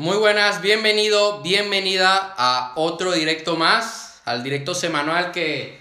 [0.00, 5.78] Muy buenas, bienvenido, bienvenida a otro directo más, al directo semanal que,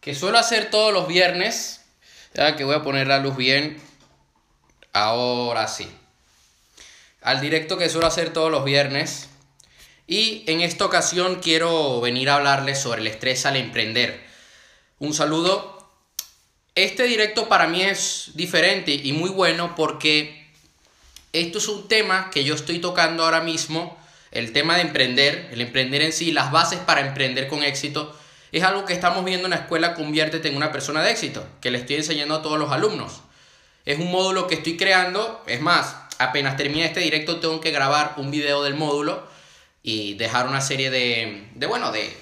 [0.00, 1.82] que suelo hacer todos los viernes.
[2.32, 3.82] Ya que voy a poner la luz bien.
[4.94, 5.86] Ahora sí.
[7.20, 9.28] Al directo que suelo hacer todos los viernes.
[10.06, 14.24] Y en esta ocasión quiero venir a hablarles sobre el estrés al emprender.
[15.00, 15.86] Un saludo.
[16.74, 20.37] Este directo para mí es diferente y muy bueno porque
[21.32, 23.98] esto es un tema que yo estoy tocando ahora mismo,
[24.30, 28.16] el tema de emprender, el emprender en sí, las bases para emprender con éxito,
[28.52, 31.70] es algo que estamos viendo en la escuela Conviértete en una persona de éxito, que
[31.70, 33.20] le estoy enseñando a todos los alumnos.
[33.84, 38.14] Es un módulo que estoy creando, es más, apenas termine este directo tengo que grabar
[38.16, 39.26] un video del módulo
[39.82, 42.14] y dejar una serie de, de bueno, de,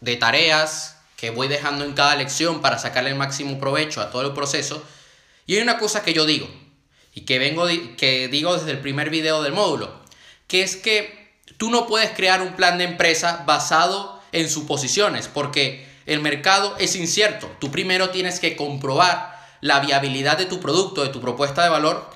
[0.00, 4.22] de tareas que voy dejando en cada lección para sacarle el máximo provecho a todo
[4.22, 4.82] el proceso.
[5.46, 6.48] Y hay una cosa que yo digo,
[7.14, 10.02] y que vengo que digo desde el primer video del módulo,
[10.48, 15.88] que es que tú no puedes crear un plan de empresa basado en suposiciones, porque
[16.06, 17.50] el mercado es incierto.
[17.60, 22.10] Tú primero tienes que comprobar la viabilidad de tu producto, de tu propuesta de valor,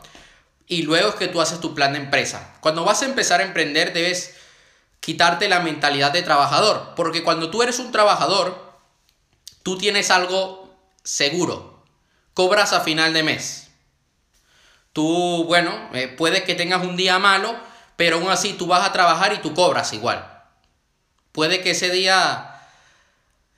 [0.66, 2.54] y luego es que tú haces tu plan de empresa.
[2.60, 4.34] Cuando vas a empezar a emprender debes
[5.00, 8.74] quitarte la mentalidad de trabajador, porque cuando tú eres un trabajador,
[9.62, 11.84] tú tienes algo seguro,
[12.34, 13.67] cobras a final de mes.
[14.98, 17.54] Tú, bueno, eh, puede que tengas un día malo,
[17.94, 20.28] pero aún así tú vas a trabajar y tú cobras igual.
[21.30, 22.60] Puede que ese día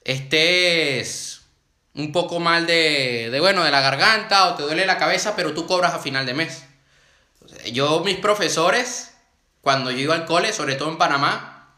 [0.04, 1.46] estés
[1.94, 5.54] un poco mal de, de, bueno, de la garganta o te duele la cabeza, pero
[5.54, 6.66] tú cobras a final de mes.
[7.72, 9.14] Yo, mis profesores,
[9.62, 11.74] cuando yo iba al cole, sobre todo en Panamá,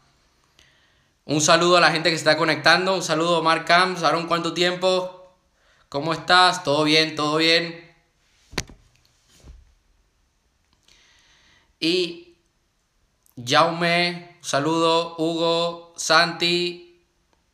[1.23, 4.27] un saludo a la gente que se está conectando, un saludo a Mark Camps, Aaron,
[4.27, 5.37] ¿cuánto tiempo?
[5.87, 6.65] ¿Cómo estás?
[6.65, 7.15] ¿Todo bien?
[7.15, 7.82] ¿Todo bien?
[11.83, 12.37] Y
[13.45, 17.03] Jaume, un saludo, Hugo, Santi,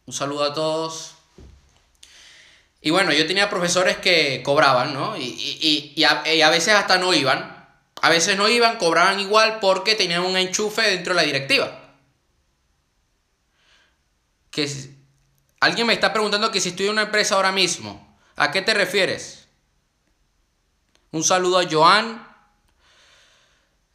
[0.05, 1.15] un saludo a todos.
[2.79, 5.17] Y bueno, yo tenía profesores que cobraban, ¿no?
[5.17, 7.67] Y, a, veces hasta no iban.
[8.03, 11.95] A veces no iban, cobraban igual porque tenían un enchufe dentro de la directiva.
[14.51, 14.69] Que
[15.59, 18.15] alguien me está preguntando que si estoy en una empresa ahora mismo.
[18.35, 19.47] ¿A qué te refieres?
[21.11, 22.28] Un saludo a Joan,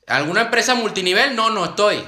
[0.07, 1.35] ¿Alguna empresa multinivel?
[1.35, 2.05] No, no estoy.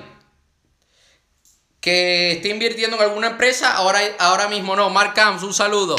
[1.80, 3.74] ¿Que esté invirtiendo en alguna empresa?
[3.74, 4.90] Ahora, ahora mismo no.
[4.90, 5.96] Mark Camps, un saludo.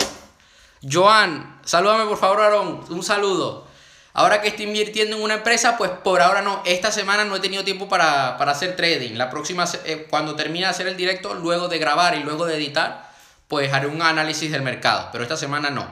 [0.84, 2.86] Joan, salúdame por favor, Aaron.
[2.90, 3.68] Un saludo.
[4.14, 6.64] Ahora que estoy invirtiendo en una empresa, pues por ahora no.
[6.66, 9.14] Esta semana no he tenido tiempo para, hacer trading.
[9.16, 12.56] La próxima, eh, cuando termine de hacer el directo, luego de grabar y luego de
[12.56, 13.12] editar,
[13.48, 15.10] pues haré un análisis del mercado.
[15.12, 15.88] Pero esta semana no.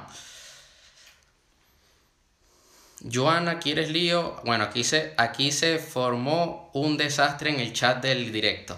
[3.11, 4.41] Joana, ¿quieres lío?
[4.45, 8.77] Bueno, aquí se, aquí se formó un desastre en el chat del directo.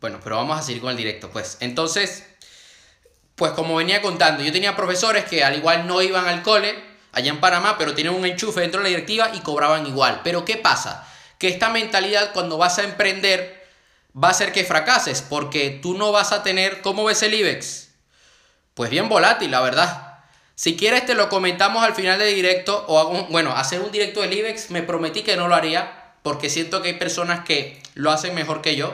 [0.00, 1.56] Bueno, pero vamos a seguir con el directo, pues.
[1.60, 2.24] Entonces,
[3.34, 6.74] pues como venía contando, yo tenía profesores que al igual no iban al cole,
[7.12, 10.20] allá en Panamá, pero tenían un enchufe dentro de la directiva y cobraban igual.
[10.22, 11.06] Pero ¿qué pasa?
[11.38, 13.66] Que esta mentalidad cuando vas a emprender
[14.14, 17.88] va a hacer que fracases, porque tú no vas a tener, ¿cómo ves el IBEX?
[18.74, 20.07] Pues bien volátil, la verdad.
[20.58, 24.22] Si quieres te lo comentamos al final del directo o hago, bueno, hacer un directo
[24.22, 28.10] del IBEX me prometí que no lo haría porque siento que hay personas que lo
[28.10, 28.92] hacen mejor que yo.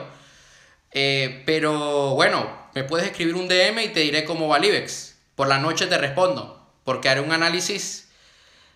[0.91, 5.17] Eh, pero bueno, me puedes escribir un DM y te diré cómo va el IBEX.
[5.33, 8.09] Por la noche te respondo porque haré un análisis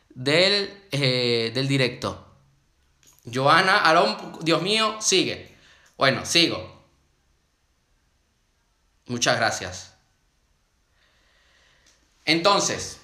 [0.10, 2.26] del, eh, del directo.
[3.32, 5.56] Joana, Alon, Dios mío, sigue.
[5.96, 6.84] Bueno, sigo.
[9.06, 9.99] Muchas gracias.
[12.29, 13.00] Entonces,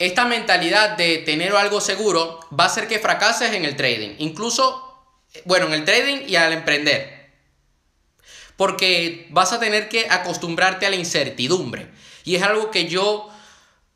[0.00, 4.16] esta mentalidad de tener algo seguro va a hacer que fracases en el trading.
[4.18, 5.00] Incluso,
[5.44, 7.30] bueno, en el trading y al emprender.
[8.56, 11.88] Porque vas a tener que acostumbrarte a la incertidumbre.
[12.24, 13.30] Y es algo que yo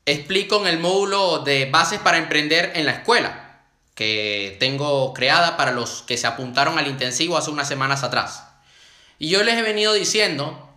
[0.07, 3.65] explico en el módulo de bases para emprender en la escuela.
[3.97, 8.45] Que tengo creada para los que se apuntaron al intensivo hace unas semanas atrás.
[9.19, 10.71] Y yo les he venido diciendo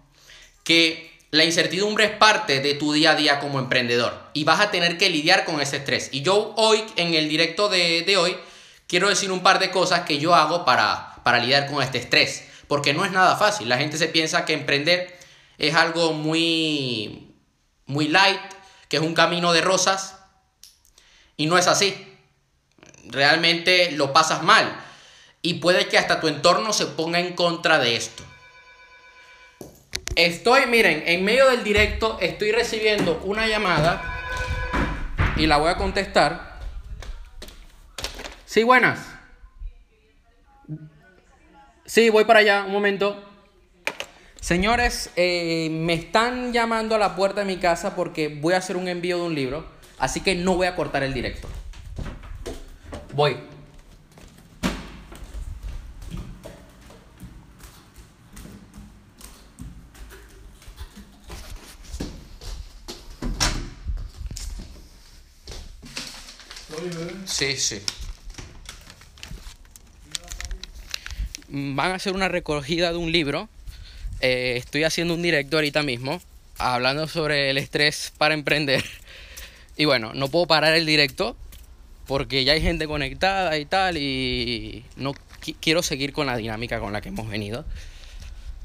[0.63, 4.71] que la incertidumbre es parte de tu día a día como emprendedor y vas a
[4.71, 6.09] tener que lidiar con ese estrés.
[6.13, 8.37] Y yo hoy, en el directo de, hoy,
[8.87, 12.45] quiero decir un par de cosas que yo hago para, para lidiar con este estrés.
[12.69, 13.67] Porque no es nada fácil.
[13.67, 15.19] La gente se piensa que emprender
[15.57, 17.35] es algo muy,
[17.85, 18.41] muy light,
[18.87, 20.15] que es un camino de rosas.
[21.35, 21.95] Y no es así.
[23.07, 24.73] Realmente lo pasas mal.
[25.41, 28.23] Y puede que hasta tu entorno se ponga en contra de esto.
[30.15, 34.01] Estoy, miren, en medio del directo estoy recibiendo una llamada
[35.35, 36.59] y la voy a contestar.
[38.45, 38.99] Sí, buenas.
[41.85, 43.21] Sí, voy para allá, un momento.
[44.39, 48.77] Señores, eh, me están llamando a la puerta de mi casa porque voy a hacer
[48.77, 49.65] un envío de un libro,
[49.97, 51.49] así que no voy a cortar el directo.
[53.13, 53.54] Voy.
[67.25, 67.81] Sí, sí.
[71.47, 73.49] Van a hacer una recogida de un libro.
[74.21, 76.21] Eh, estoy haciendo un directo ahorita mismo,
[76.57, 78.83] hablando sobre el estrés para emprender.
[79.77, 81.35] Y bueno, no puedo parar el directo
[82.07, 85.13] porque ya hay gente conectada y tal y no
[85.59, 87.65] quiero seguir con la dinámica con la que hemos venido.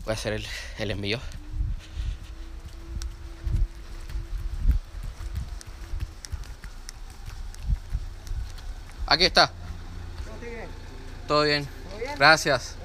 [0.04, 0.46] Voy a hacer el,
[0.78, 1.20] el envío.
[9.10, 9.50] Aquí está.
[11.26, 11.66] Todo bien.
[12.16, 12.76] Gracias.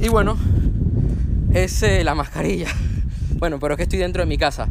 [0.00, 0.36] Y bueno,
[1.54, 2.68] es eh, la mascarilla.
[3.38, 4.66] Bueno, pero es que estoy dentro de mi casa.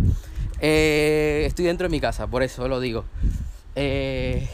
[0.60, 3.06] Eh, estoy dentro de mi casa, por eso lo digo.
[3.76, 4.50] Eh,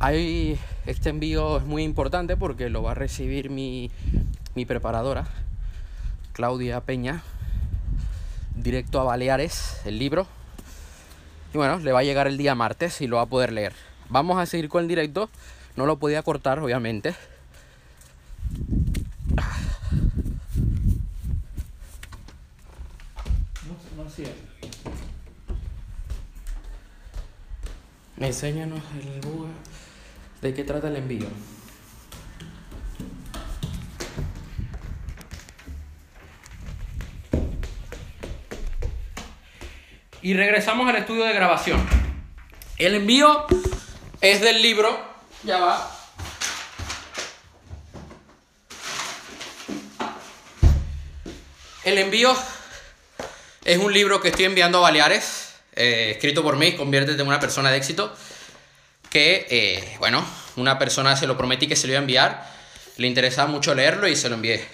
[0.00, 3.92] hay, este envío es muy importante porque lo va a recibir mi,
[4.56, 5.28] mi preparadora,
[6.32, 7.22] Claudia Peña,
[8.56, 10.26] directo a Baleares, el libro.
[11.52, 13.72] Y bueno, le va a llegar el día martes y lo va a poder leer.
[14.10, 15.30] Vamos a seguir con el directo.
[15.76, 17.14] No lo podía cortar, obviamente.
[23.96, 24.10] No, no
[28.26, 29.46] Enséñanos el bug.
[30.42, 31.26] ¿De qué trata el envío?
[40.20, 41.86] Y regresamos al estudio de grabación.
[42.76, 43.46] El envío
[44.20, 44.98] es del libro,
[45.44, 45.94] ya va.
[51.84, 52.36] El envío
[53.64, 57.38] es un libro que estoy enviando a Baleares, eh, escrito por mí, Conviértete en una
[57.38, 58.14] persona de éxito,
[59.10, 60.26] que, eh, bueno,
[60.56, 62.50] una persona se lo prometí que se lo iba a enviar,
[62.96, 64.66] le interesaba mucho leerlo y se lo envié.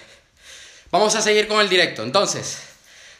[0.89, 2.03] Vamos a seguir con el directo.
[2.03, 2.74] Entonces,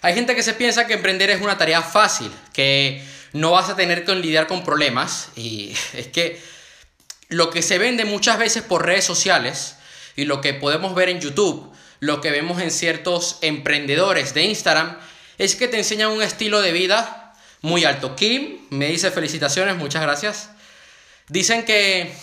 [0.06, 3.04] hay gente que se piensa que emprender es una tarea fácil, que
[3.34, 6.40] no vas a tener que lidiar con problemas y es que
[7.30, 9.78] lo que se vende muchas veces por redes sociales
[10.16, 14.96] y lo que podemos ver en YouTube, lo que vemos en ciertos emprendedores de Instagram,
[15.40, 18.16] es que te enseñan un estilo de vida muy alto.
[18.16, 20.52] Kim me dice felicitaciones, muchas gracias.
[21.30, 22.14] Dicen que,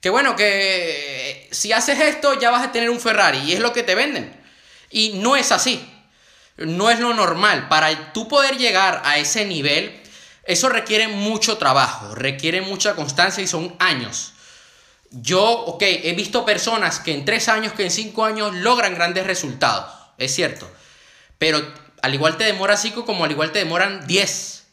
[0.00, 3.72] que bueno, que si haces esto ya vas a tener un Ferrari y es lo
[3.72, 4.32] que te venden.
[4.90, 5.91] Y no es así
[6.66, 7.68] no es lo normal.
[7.68, 10.00] Para tú poder llegar a ese nivel,
[10.44, 14.32] eso requiere mucho trabajo, requiere mucha constancia y son años.
[15.10, 19.26] Yo, ok, he visto personas que en tres años, que en cinco años logran grandes
[19.26, 20.70] resultados, es cierto.
[21.38, 21.62] Pero
[22.02, 24.64] al igual te demora cinco como al igual te demoran diez.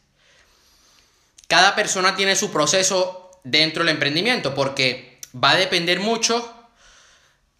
[1.46, 6.59] Cada persona tiene su proceso dentro del emprendimiento porque va a depender mucho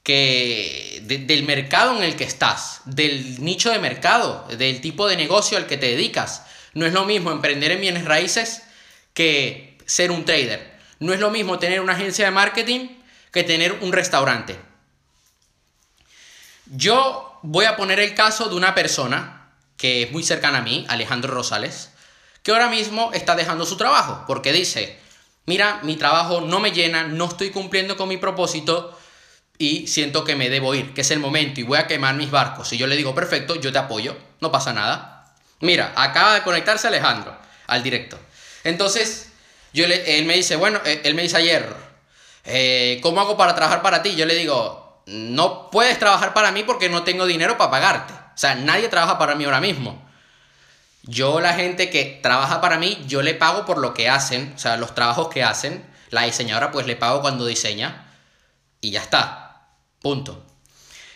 [0.02, 5.58] que del mercado en el que estás, del nicho de mercado, del tipo de negocio
[5.58, 6.44] al que te dedicas.
[6.72, 8.62] No es lo mismo emprender en bienes raíces
[9.12, 10.78] que ser un trader.
[11.00, 12.88] No es lo mismo tener una agencia de marketing
[13.32, 14.58] que tener un restaurante.
[16.66, 20.84] Yo voy a poner el caso de una persona que es muy cercana a mí,
[20.88, 21.90] Alejandro Rosales,
[22.42, 24.98] que ahora mismo está dejando su trabajo porque dice,
[25.46, 28.96] mira, mi trabajo no me llena, no estoy cumpliendo con mi propósito,
[29.60, 32.30] y siento que me debo ir, que es el momento y voy a quemar mis
[32.30, 32.72] barcos.
[32.72, 35.34] Y yo le digo, perfecto, yo te apoyo, no pasa nada.
[35.60, 37.36] Mira, acaba de conectarse Alejandro
[37.66, 38.18] al directo.
[38.64, 39.28] Entonces,
[39.74, 41.68] yo le, él me dice, bueno, eh, él me dice ayer,
[42.46, 44.16] eh, ¿cómo hago para trabajar para ti?
[44.16, 48.14] Yo le digo, no puedes trabajar para mí porque no tengo dinero para pagarte.
[48.14, 50.02] O sea, nadie trabaja para mí ahora mismo.
[51.02, 54.58] Yo, la gente que trabaja para mí, yo le pago por lo que hacen, o
[54.58, 55.84] sea, los trabajos que hacen.
[56.08, 58.06] La diseñadora, pues le pago cuando diseña
[58.80, 59.49] y ya está.
[60.00, 60.44] Punto.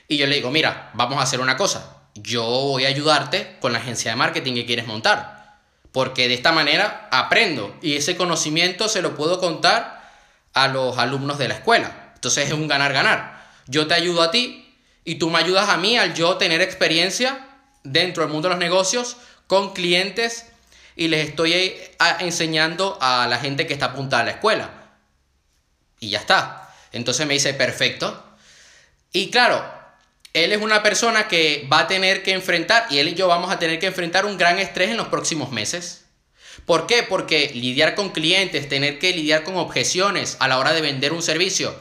[0.09, 2.03] Y yo le digo, mira, vamos a hacer una cosa.
[2.15, 5.59] Yo voy a ayudarte con la agencia de marketing que quieres montar.
[5.93, 10.13] Porque de esta manera aprendo y ese conocimiento se lo puedo contar
[10.53, 12.13] a los alumnos de la escuela.
[12.15, 13.45] Entonces es un ganar-ganar.
[13.67, 17.49] Yo te ayudo a ti y tú me ayudas a mí al yo tener experiencia
[17.83, 20.47] dentro del mundo de los negocios con clientes
[20.97, 24.71] y les estoy eh, enseñando a la gente que está apuntada a la escuela.
[26.01, 26.73] Y ya está.
[26.93, 28.34] Entonces me dice, perfecto,
[29.15, 29.65] y claro,
[30.33, 33.53] él es una persona que va a tener que enfrentar, y él y yo vamos
[33.53, 36.07] a tener que enfrentar un gran estrés en los próximos meses.
[36.67, 37.05] ¿Por qué?
[37.05, 41.23] Porque lidiar con clientes, tener que lidiar con objeciones a la hora de vender un
[41.23, 41.79] servicio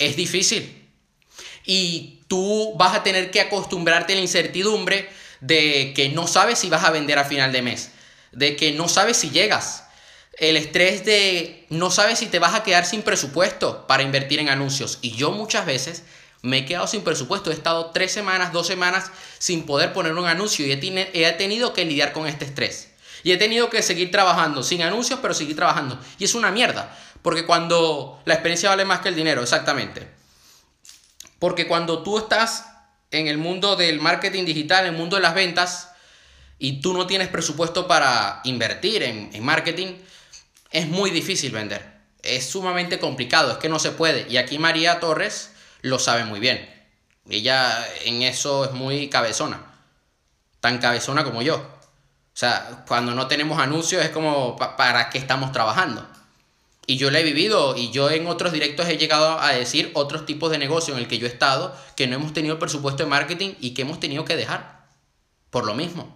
[0.00, 0.88] es difícil.
[1.64, 5.08] Y tú vas a tener que acostumbrarte a la incertidumbre
[5.40, 7.92] de que no sabes si vas a vender a final de mes,
[8.32, 9.84] de que no sabes si llegas,
[10.38, 14.48] el estrés de no sabes si te vas a quedar sin presupuesto para invertir en
[14.48, 14.98] anuncios.
[15.00, 16.02] Y yo muchas veces
[16.42, 20.26] me he quedado sin presupuesto, he estado tres semanas, dos semanas sin poder poner un
[20.26, 22.92] anuncio y he, tenido que lidiar con este estrés.
[23.24, 25.98] Y he tenido que seguir trabajando, sin anuncios, pero seguir trabajando.
[26.18, 30.08] Y es una mierda, porque cuando la experiencia vale más que el dinero, exactamente.
[31.40, 32.66] Porque cuando tú estás
[33.10, 35.90] en el mundo del marketing digital, en el mundo de las ventas,
[36.58, 39.94] y tú no tienes presupuesto para invertir en, en marketing,
[40.70, 41.96] es muy difícil vender.
[42.22, 44.26] Es sumamente complicado, es que no se puede.
[44.30, 45.50] Y aquí María Torres
[45.86, 46.68] lo sabe muy bien.
[47.28, 49.60] Ella en eso es muy cabezona.
[50.60, 51.56] Tan cabezona como yo.
[51.56, 56.06] O sea, cuando no tenemos anuncios es como para qué estamos trabajando.
[56.86, 60.26] Y yo lo he vivido y yo en otros directos he llegado a decir otros
[60.26, 63.08] tipos de negocio en el que yo he estado que no hemos tenido presupuesto de
[63.08, 64.86] marketing y que hemos tenido que dejar.
[65.50, 66.14] Por lo mismo.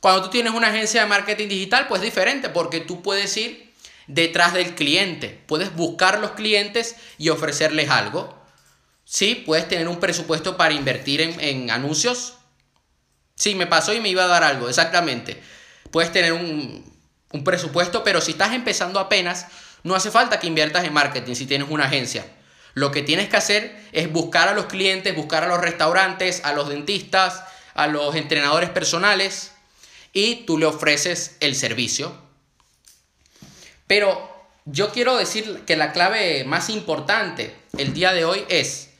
[0.00, 3.73] Cuando tú tienes una agencia de marketing digital, pues es diferente porque tú puedes ir
[4.06, 8.42] detrás del cliente, puedes buscar los clientes y ofrecerles algo.
[9.04, 12.34] Sí, puedes tener un presupuesto para invertir en, anuncios.
[13.34, 15.42] Sí, me pasó y me iba a dar algo, exactamente.
[15.90, 16.84] Puedes tener un,
[17.32, 19.46] un presupuesto, pero si estás empezando apenas,
[19.82, 22.24] no hace falta que inviertas en marketing si tienes una agencia.
[22.74, 26.52] Lo que tienes que hacer es buscar a los clientes, buscar a los restaurantes, a
[26.52, 27.44] los dentistas,
[27.74, 29.52] a los entrenadores personales
[30.12, 32.23] y tú le ofreces el servicio.
[33.86, 38.90] Pero yo quiero decir que la clave más importante el día de hoy es,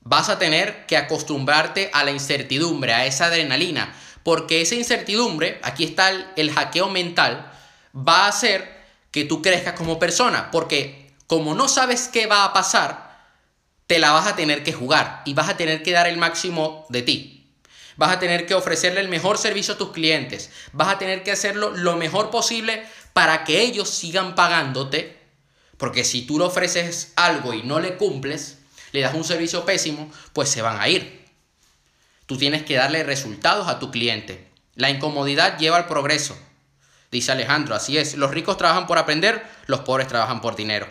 [0.00, 5.84] vas a tener que acostumbrarte a la incertidumbre, a esa adrenalina, porque esa incertidumbre, aquí
[5.84, 7.50] está el, hackeo mental,
[7.96, 12.52] va a hacer que tú crezcas como persona, porque como no sabes qué va a
[12.52, 13.14] pasar,
[13.86, 16.86] te la vas a tener que jugar y vas a tener que dar el máximo
[16.88, 17.30] de ti.
[17.96, 20.50] Vas a tener que ofrecerle el mejor servicio a tus clientes.
[20.72, 25.18] Vas a tener que hacerlo lo mejor posible para que ellos sigan pagándote.
[25.78, 28.58] Porque si tú le ofreces algo y no le cumples,
[28.92, 31.24] le das un servicio pésimo, pues se van a ir.
[32.26, 34.46] Tú tienes que darle resultados a tu cliente.
[34.74, 36.36] La incomodidad lleva al progreso.
[37.10, 38.14] Dice Alejandro, así es.
[38.14, 40.86] Los ricos trabajan por aprender, los pobres trabajan por dinero.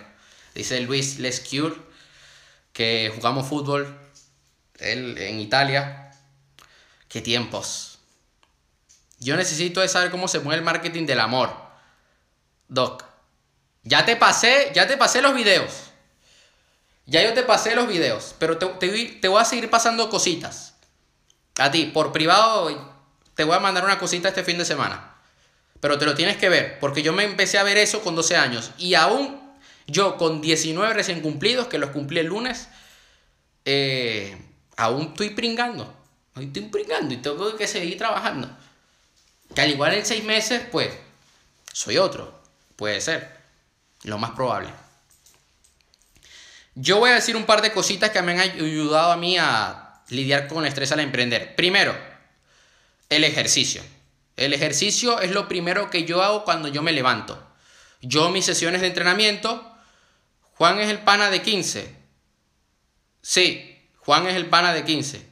[0.55, 1.75] Dice Luis Lescure,
[2.71, 3.95] que jugamos fútbol
[4.79, 6.03] él, en Italia,
[7.13, 7.99] Qué tiempos.
[9.19, 11.55] Yo necesito saber cómo se mueve el marketing del amor.
[12.73, 13.05] Doc,
[13.83, 15.91] ya te pasé, ya te pasé los videos.
[17.05, 20.73] Ya yo te pasé los videos, pero te, te, voy a seguir pasando cositas.
[21.59, 22.71] A ti, por privado,
[23.35, 25.13] te voy a mandar una cosita este fin de semana.
[25.81, 28.37] Pero te lo tienes que ver, porque yo me empecé a ver eso con 12
[28.37, 28.71] años.
[28.79, 29.39] Y aún
[29.85, 32.69] yo con 19 recién cumplidos, que los cumplí el lunes,
[33.65, 34.35] eh,
[34.77, 35.93] aún estoy pringando.
[36.35, 38.49] Hoy estoy brincando y tengo que seguir trabajando.
[39.53, 40.89] Que al igual en seis meses, pues,
[41.71, 42.42] soy otro.
[42.75, 43.37] Puede ser.
[44.03, 44.69] Lo más probable.
[46.75, 50.01] Yo voy a decir un par de cositas que me han ayudado a mí a
[50.09, 51.55] lidiar con el estrés al emprender.
[51.55, 51.95] Primero,
[53.09, 53.83] el ejercicio.
[54.35, 57.41] El ejercicio es lo primero que yo hago cuando yo me levanto.
[58.01, 59.71] Yo mis sesiones de entrenamiento,
[60.55, 61.95] Juan es el pana de 15.
[63.21, 65.25] Sí, Juan es el pana de 15.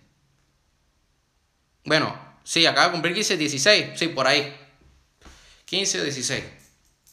[1.86, 4.00] Bueno, sí, acaba de cumplir 15, 16.
[4.00, 4.56] Sí, por ahí.
[5.66, 6.61] 15 o 16.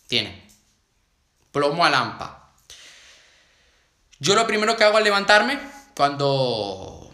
[0.08, 0.44] Tiene.
[1.52, 2.52] Plomo a lampa.
[4.18, 5.60] Yo lo primero que hago al levantarme,
[5.94, 7.08] cuando,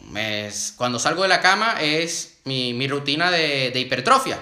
[0.76, 4.38] cuando salgo de la cama, es mi, rutina de, hipertrofia.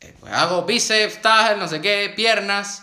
[0.00, 2.82] Eh, pues hago bíceps, tal, no sé qué, piernas.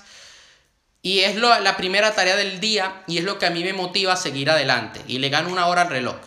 [1.01, 4.13] Y es la primera tarea del día y es lo que a mí me motiva
[4.13, 5.01] a seguir adelante.
[5.07, 6.17] Y le gano una hora al reloj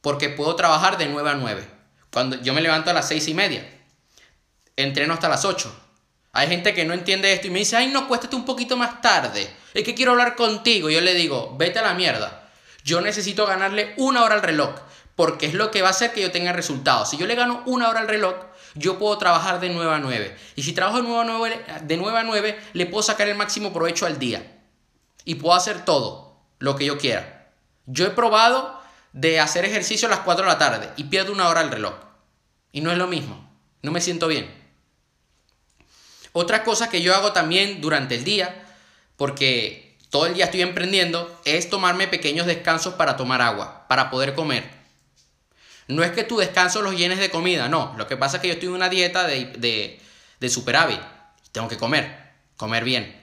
[0.00, 1.68] porque puedo trabajar de 9 a 9.
[2.12, 3.68] Cuando yo me levanto a las 6 y media,
[4.76, 5.89] entreno hasta las 8.
[6.32, 9.00] Hay gente que no entiende esto y me dice, ay, no, cuéstate un poquito más
[9.00, 9.50] tarde.
[9.74, 10.88] Es que quiero hablar contigo.
[10.88, 12.48] Yo le digo, vete a la mierda.
[12.84, 14.74] Yo necesito ganarle una hora al reloj,
[15.16, 17.10] porque es lo que va a hacer que yo tenga resultados.
[17.10, 18.34] Si yo le gano una hora al reloj,
[18.74, 20.36] yo puedo trabajar de 9 a 9.
[20.54, 23.36] Y si trabajo de 9 a 9, de 9, a 9 le puedo sacar el
[23.36, 24.60] máximo provecho al día.
[25.24, 27.52] Y puedo hacer todo lo que yo quiera.
[27.86, 28.80] Yo he probado
[29.12, 31.94] de hacer ejercicio a las 4 de la tarde y pierdo una hora el reloj.
[32.72, 33.50] Y no es lo mismo.
[33.82, 34.59] No me siento bien.
[36.32, 38.64] Otra cosa que yo hago también durante el día,
[39.16, 44.34] porque todo el día estoy emprendiendo, es tomarme pequeños descansos para tomar agua, para poder
[44.34, 44.68] comer.
[45.88, 47.94] No es que tu descanso los llenes de comida, no.
[47.96, 50.00] Lo que pasa es que yo estoy en una dieta de, de,
[50.38, 51.00] de superávit.
[51.50, 53.16] Tengo que comer, comer bien.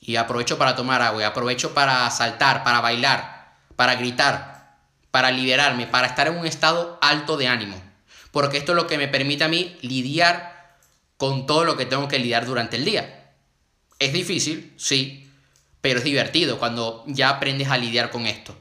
[0.00, 4.76] Y aprovecho para tomar agua, y aprovecho para saltar, para bailar, para gritar,
[5.10, 7.80] para liberarme, para estar en un estado alto de ánimo.
[8.30, 10.49] Porque esto es lo que me permite a mí lidiar
[11.20, 13.34] con todo lo que tengo que lidiar durante el día.
[13.98, 15.30] Es difícil, sí,
[15.82, 18.56] pero es divertido cuando ya aprendes a lidiar con esto.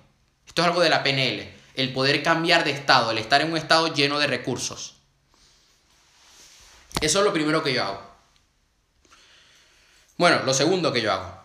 [0.46, 3.58] Esto es algo de la PNL, el poder cambiar de estado, el estar en un
[3.58, 4.96] estado lleno de recursos.
[7.00, 8.02] Eso es lo primero que yo hago.
[10.18, 11.42] Bueno, lo segundo que yo hago.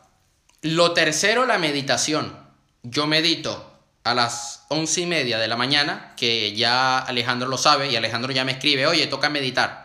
[0.62, 2.36] Lo tercero, la meditación.
[2.82, 7.88] Yo medito a las once y media de la mañana, que ya Alejandro lo sabe
[7.88, 9.83] y Alejandro ya me escribe, oye, toca meditar.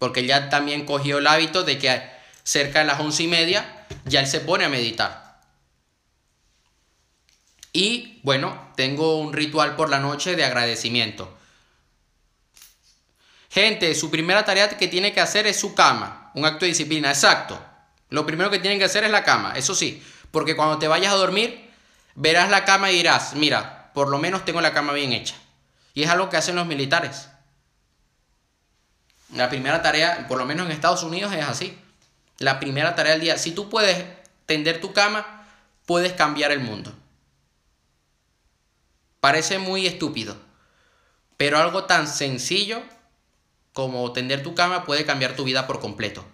[0.00, 2.02] Porque ya también cogió el hábito de que
[2.42, 5.38] cerca de las once y media ya él se pone a meditar.
[7.72, 11.36] Y bueno, tengo un ritual por la noche de agradecimiento.
[13.50, 17.10] Gente, su primera tarea que tiene que hacer es su cama, un acto de disciplina,
[17.10, 17.60] exacto.
[18.08, 21.12] Lo primero que tienen que hacer es la cama, eso sí, porque cuando te vayas
[21.12, 21.70] a dormir,
[22.14, 25.34] verás la cama y dirás, mira, por lo menos tengo la cama bien hecha.
[25.94, 27.29] Y es algo que hacen los militares.
[29.34, 31.78] La primera tarea, por lo menos en Estados Unidos, es así.
[32.38, 33.38] La primera tarea del día.
[33.38, 34.04] Si tú puedes
[34.46, 35.46] tender tu cama,
[35.86, 36.92] puedes cambiar el mundo.
[39.20, 40.36] Parece muy estúpido,
[41.36, 42.82] pero algo tan sencillo
[43.72, 46.24] como tender tu cama puede cambiar tu vida por completo.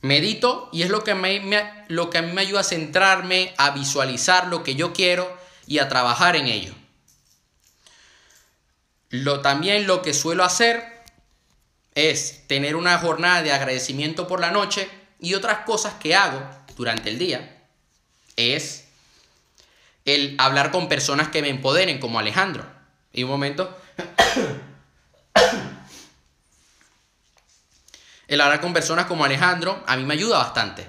[0.00, 3.70] Medito y es lo que, me, lo que a mí me ayuda a centrarme, a
[3.70, 6.74] visualizar lo que yo quiero y a trabajar en ello.
[9.10, 11.02] Lo, también lo que suelo hacer
[11.94, 14.88] es tener una jornada de agradecimiento por la noche
[15.18, 17.60] y otras cosas que hago durante el día
[18.36, 18.84] es
[20.04, 22.64] el hablar con personas que me empoderen como Alejandro.
[23.12, 23.76] Y un momento,
[28.28, 30.88] el hablar con personas como Alejandro a mí me ayuda bastante.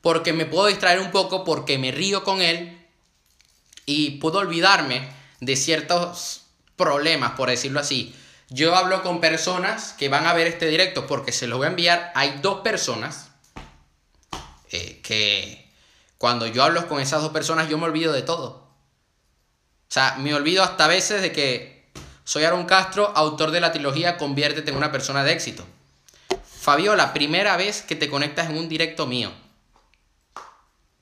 [0.00, 2.86] Porque me puedo distraer un poco, porque me río con él
[3.84, 5.08] y puedo olvidarme
[5.40, 6.47] de ciertos
[6.78, 8.14] problemas, por decirlo así.
[8.48, 11.70] Yo hablo con personas que van a ver este directo porque se los voy a
[11.70, 12.12] enviar.
[12.14, 13.28] Hay dos personas
[14.70, 15.70] eh, que
[16.16, 18.48] cuando yo hablo con esas dos personas yo me olvido de todo.
[19.88, 21.90] O sea, me olvido hasta veces de que
[22.24, 25.64] soy Aaron Castro, autor de la trilogía Conviértete en una persona de éxito.
[26.60, 29.32] Fabiola, primera vez que te conectas en un directo mío.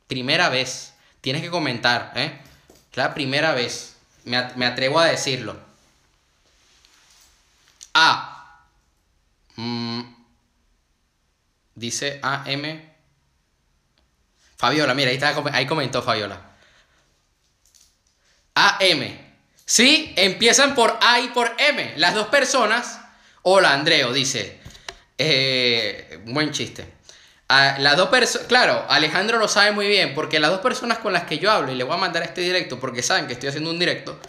[0.06, 0.94] Primera vez.
[1.20, 2.38] Tienes que comentar, ¿eh?
[2.94, 3.96] La primera vez.
[4.24, 5.56] Me, atrevo a decirlo.
[7.98, 8.61] A.
[9.56, 10.02] Mm,
[11.74, 12.82] dice AM.
[14.59, 16.38] Fabiola, mira, ahí, está, ahí comentó Fabiola.
[18.54, 19.18] AM.
[19.64, 21.94] Sí, empiezan por A y por M.
[21.96, 23.00] Las dos personas.
[23.40, 24.61] Hola, Andreo, dice.
[25.16, 26.87] Eh, buen chiste.
[27.48, 28.46] Ah, las dos personas.
[28.46, 31.72] Claro, Alejandro lo sabe muy bien, porque las dos personas con las que yo hablo
[31.72, 34.20] y le voy a mandar este directo, porque saben que estoy haciendo un directo,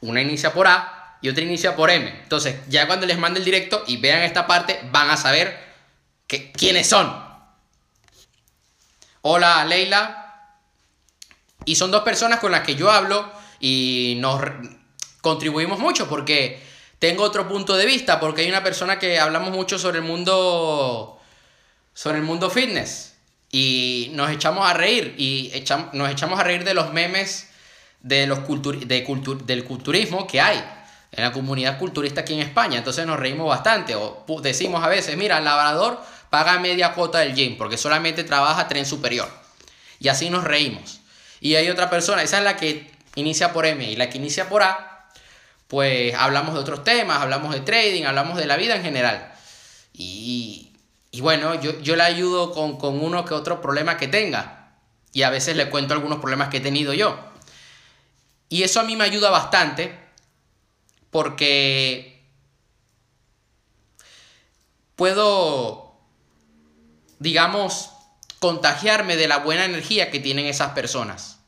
[0.00, 2.08] una inicia por A y otra inicia por M.
[2.22, 5.58] Entonces, ya cuando les mande el directo y vean esta parte, van a saber
[6.26, 7.12] que, quiénes son.
[9.22, 10.16] Hola, Leila.
[11.64, 13.30] Y son dos personas con las que yo hablo
[13.60, 14.40] y nos
[15.20, 16.62] contribuimos mucho porque
[16.98, 21.20] tengo otro punto de vista, porque hay una persona que hablamos mucho sobre el mundo,
[21.92, 23.14] sobre el mundo fitness
[23.52, 25.52] y nos echamos a reír y
[25.92, 27.48] nos echamos a reír de los memes
[28.00, 28.40] de los
[28.86, 29.04] de
[29.44, 30.62] del culturismo que hay
[31.12, 32.78] en la comunidad culturista aquí en España.
[32.78, 37.34] Entonces nos reímos bastante o decimos a veces, mira, el labrador paga media cuota del
[37.34, 39.28] gym porque solamente trabaja tren superior.
[39.98, 41.00] Y así nos reímos.
[41.40, 44.48] Y hay otra persona, esa es la que inicia por M y la que inicia
[44.48, 44.90] por A
[45.70, 49.32] pues hablamos de otros temas, hablamos de trading, hablamos de la vida en general.
[49.92, 50.72] Y,
[51.20, 54.72] bueno, yo, yo le ayudo con, con uno que otro problema que tenga.
[55.12, 57.16] Y a veces le cuento algunos problemas que he tenido yo.
[58.48, 59.96] Y eso a mí me ayuda bastante
[61.10, 62.24] porque
[64.96, 65.94] puedo,
[67.18, 67.90] digamos,
[68.38, 71.40] contagiarme de la buena energía que tienen esas personas.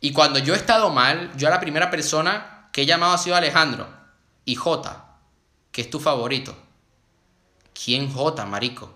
[0.00, 3.36] Y cuando yo he estado mal, yo a la primera persona ¿Qué llamado ha sido
[3.36, 3.88] Alejandro?
[4.44, 5.04] Y J,
[5.72, 6.56] que es tu favorito.
[7.72, 8.94] ¿Quién J, marico?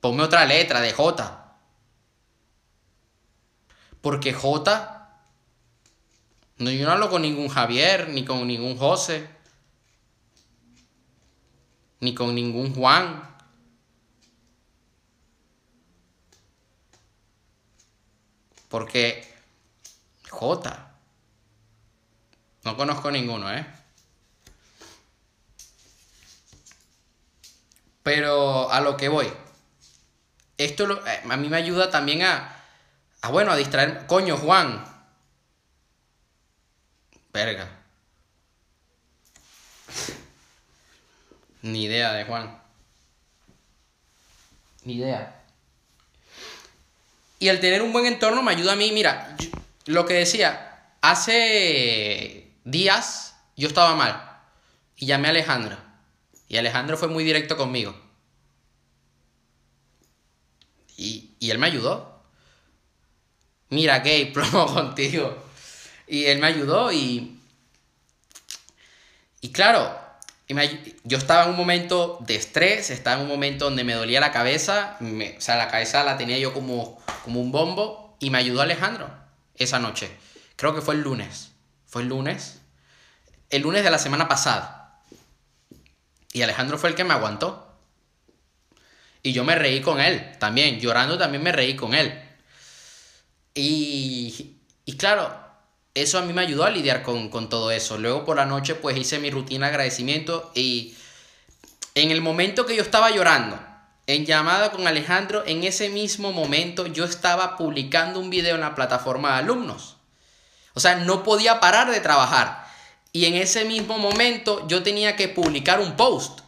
[0.00, 1.56] Ponme otra letra de J.
[4.00, 5.01] Porque J.
[6.62, 9.28] No, yo no hablo con ningún Javier, ni con ningún José,
[11.98, 13.36] ni con ningún Juan.
[18.68, 19.28] Porque
[20.30, 20.92] J.
[22.62, 23.66] No conozco ninguno, ¿eh?
[28.04, 29.26] Pero a lo que voy.
[30.58, 32.56] esto eh, a mí me ayuda también a,
[33.20, 34.06] a, bueno, a distraer.
[34.06, 34.91] Coño, Juan.
[37.32, 37.68] Verga.
[41.62, 42.60] Ni idea de Juan.
[44.84, 45.42] Ni idea.
[47.38, 49.36] Y el tener un buen entorno me ayuda a mí, mira,
[49.86, 54.40] lo que decía, hace días yo estaba mal
[54.96, 55.76] y llamé a Alejandro.
[56.48, 57.94] Y Alejandro fue muy directo conmigo.
[60.96, 62.22] Y, y él me ayudó.
[63.70, 65.41] Mira, gay, plomo contigo.
[66.12, 67.40] Y él me ayudó y...
[69.40, 69.98] Y claro,
[71.04, 74.30] yo estaba en un momento de estrés, estaba en un momento donde me dolía la
[74.30, 78.60] cabeza, o sea, la cabeza la tenía yo como, como un bombo y me ayudó
[78.60, 79.10] Alejandro
[79.56, 80.10] esa noche.
[80.56, 81.52] Creo que fue el lunes.
[81.86, 82.60] Fue el lunes.
[83.48, 85.00] El lunes de la semana pasada.
[86.34, 87.74] Y Alejandro fue el que me aguantó.
[89.22, 90.78] Y yo me reí con él también.
[90.78, 92.12] Llorando también me reí con él.
[93.54, 95.41] Y, y claro,
[95.94, 97.98] eso a mí me ayudó a lidiar con, todo eso.
[97.98, 100.96] Luego por la noche pues hice mi rutina de agradecimiento y
[101.94, 103.60] en el momento que yo estaba llorando,
[104.06, 108.74] en llamada con Alejandro, en ese mismo momento yo estaba publicando un video en la
[108.74, 109.96] plataforma de alumnos.
[110.74, 112.66] O sea, no podía parar de trabajar.
[113.12, 116.40] Y en ese mismo momento yo tenía que publicar un post.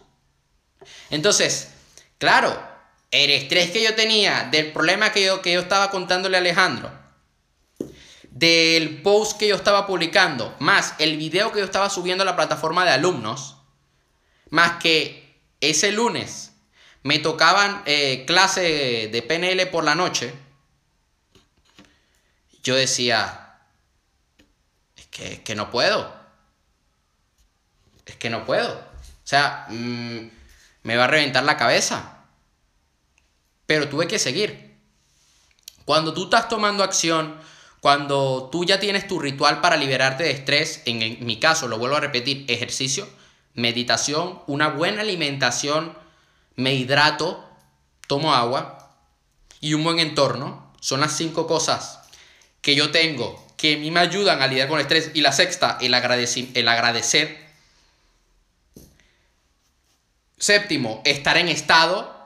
[1.11, 1.69] Entonces,
[2.19, 2.59] claro,
[3.11, 6.91] el estrés que yo tenía del problema que yo, que yo estaba contándole a Alejandro,
[8.35, 12.35] del post que yo estaba publicando, más el video que yo estaba subiendo a la
[12.35, 13.59] plataforma de alumnos,
[14.51, 16.53] más que ese lunes
[17.05, 20.35] me tocaban eh, clase de PNL por la noche,
[22.65, 23.61] yo decía,
[24.97, 26.13] es que, que no puedo.
[28.05, 28.73] Es que no puedo.
[28.73, 30.31] O sea, mm,
[30.83, 32.25] me va a reventar la cabeza.
[33.67, 34.77] Pero tuve que seguir.
[35.85, 37.39] Cuando tú estás tomando acción,
[37.85, 41.97] cuando tú ya tienes tu ritual para liberarte de estrés, en, mi caso, lo vuelvo
[41.97, 43.07] a repetir, ejercicio,
[43.53, 45.95] meditación, una buena alimentación,
[46.57, 47.45] me hidrato,
[48.07, 48.91] tomo agua
[49.61, 52.01] y un buen entorno, son las cinco cosas
[52.63, 55.11] que yo tengo que a mí me ayudan a lidiar con el estrés.
[55.13, 57.47] Y la sexta, el, el agradecer.
[60.39, 62.17] Séptimo, estar en estado,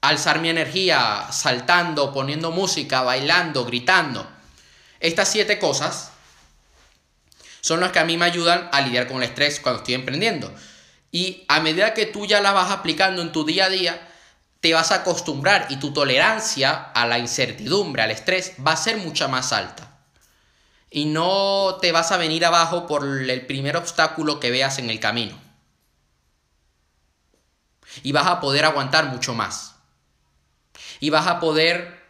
[0.00, 4.31] alzar mi energía, saltando, poniendo música, bailando, gritando.
[5.02, 6.12] Estas siete cosas
[7.60, 10.54] son las que a mí me ayudan a lidiar con el estrés cuando estoy emprendiendo.
[11.10, 14.08] Y a medida que tú ya las vas aplicando en tu día a día,
[14.60, 18.98] te vas a acostumbrar y tu tolerancia a la incertidumbre, al estrés, va a ser
[18.98, 19.90] mucha más alta.
[20.88, 25.00] Y no te vas a venir abajo por el primer obstáculo que veas en el
[25.00, 25.36] camino.
[28.04, 29.74] Y vas a poder aguantar mucho más.
[31.00, 32.00] Y vas a poder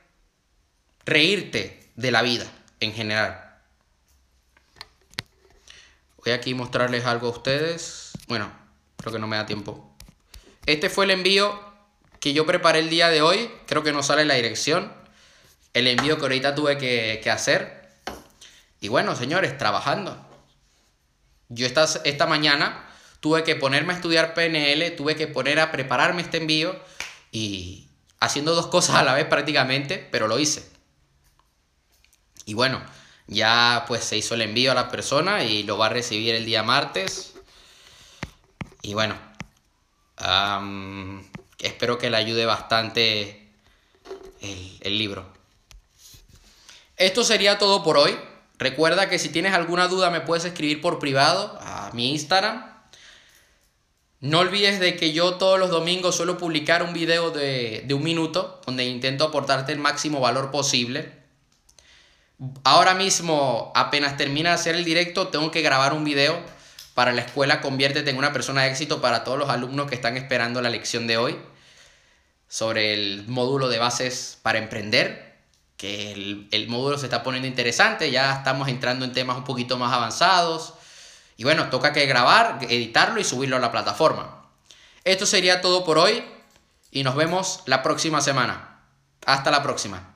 [1.06, 2.52] reírte de la vida
[2.84, 3.52] en general.
[6.24, 8.12] Voy aquí mostrarles algo a ustedes.
[8.28, 8.52] Bueno,
[8.96, 9.94] creo que no me da tiempo.
[10.66, 11.60] Este fue el envío
[12.20, 13.50] que yo preparé el día de hoy.
[13.66, 14.92] Creo que no sale la dirección.
[15.74, 17.88] El envío que ahorita tuve que, que hacer.
[18.80, 20.16] Y bueno, señores, trabajando.
[21.48, 22.88] Yo esta, esta mañana
[23.20, 26.74] tuve que ponerme a estudiar PNL, tuve que poner a prepararme este envío
[27.30, 27.88] y
[28.20, 30.71] haciendo dos cosas a la vez prácticamente, pero lo hice.
[32.44, 32.82] Y bueno,
[33.26, 36.44] ya pues se hizo el envío a la persona y lo va a recibir el
[36.44, 37.34] día martes.
[38.82, 39.16] Y bueno,
[41.58, 43.48] espero que le ayude bastante
[44.40, 45.26] el, el libro.
[46.96, 48.18] Esto sería todo por hoy.
[48.58, 52.70] Recuerda que si tienes alguna duda me puedes escribir por privado a mi Instagram.
[54.20, 58.04] No olvides de que yo todos los domingos suelo publicar un video de, de un
[58.04, 61.21] minuto donde intento aportarte el máximo valor posible.
[62.64, 66.42] Ahora mismo, apenas termina de hacer el directo, tengo que grabar un video
[66.94, 70.16] para la escuela Conviértete en una persona de éxito para todos los alumnos que están
[70.16, 71.38] esperando la lección de hoy
[72.48, 75.38] sobre el módulo de bases para emprender,
[75.76, 79.78] que el, el módulo se está poniendo interesante, ya estamos entrando en temas un poquito
[79.78, 80.74] más avanzados.
[81.38, 84.44] Y bueno, toca que grabar, editarlo y subirlo a la plataforma.
[85.04, 86.22] Esto sería todo por hoy
[86.90, 88.80] y nos vemos la próxima semana.
[89.24, 90.11] Hasta la próxima.